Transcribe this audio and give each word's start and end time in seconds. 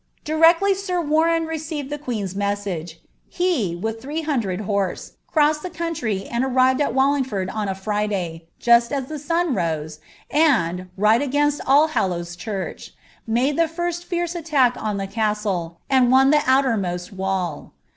Directly 0.23 0.73
Sir 0.73 0.99
Warren 0.99 1.45
received 1.45 1.91
the 1.91 1.99
queen's 1.99 2.33
message, 2.35 2.99
he, 3.29 3.75
with 3.75 4.01
three 4.01 4.23
hundred 4.23 4.61
horse, 4.61 5.11
crossed 5.27 5.61
the 5.61 5.69
country, 5.69 6.25
and 6.25 6.43
arrived 6.43 6.81
at 6.81 6.95
Walling 6.95 7.23
ford 7.23 7.51
on 7.51 7.69
a 7.69 7.75
Friday, 7.75 8.47
just 8.57 8.91
as 8.91 9.05
the 9.05 9.19
sun 9.19 9.53
rose, 9.53 9.99
and, 10.31 10.89
right 10.97 11.21
against 11.21 11.61
All 11.67 11.89
Hallows 11.89 12.35
church, 12.35 12.95
made 13.27 13.57
the 13.59 13.67
first 13.67 14.03
fierce 14.05 14.33
attack 14.33 14.75
on 14.75 14.97
the 14.97 15.05
castle, 15.05 15.77
and 15.87 16.11
won 16.11 16.31
the 16.31 16.41
outermost 16.47 17.13
wall. 17.13 17.73